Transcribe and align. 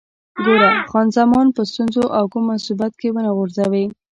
ګوره، 0.45 0.71
خان 0.89 1.07
زمان 1.17 1.47
په 1.55 1.61
ستونزو 1.69 2.03
او 2.17 2.23
کوم 2.31 2.43
مصیبت 2.53 2.91
کې 3.01 3.07
ونه 3.13 3.31
غورځوې. 3.37 3.85